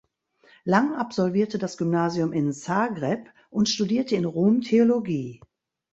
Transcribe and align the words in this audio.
Lang 0.63 0.95
absolvierte 0.95 1.59
das 1.59 1.77
Gymnasium 1.77 2.33
in 2.33 2.53
Zagreb 2.53 3.29
und 3.51 3.69
studierte 3.69 4.15
in 4.15 4.25
Rom 4.25 4.61
Theologie. 4.61 5.41